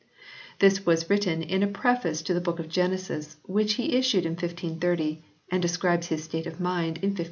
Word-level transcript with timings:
This 0.57 0.83
was 0.83 1.11
written 1.11 1.43
in 1.43 1.61
a 1.61 1.67
preface 1.67 2.23
to 2.23 2.33
the 2.33 2.41
book 2.41 2.57
of 2.57 2.67
Genesis 2.67 3.37
which 3.43 3.73
he 3.75 3.95
issued 3.95 4.25
in 4.25 4.31
1530 4.31 5.23
and 5.51 5.61
describes 5.61 6.07
his 6.07 6.23
state 6.23 6.47
of 6.47 6.59
mind 6.59 6.97
in 7.05 7.13
1524. 7.13 7.17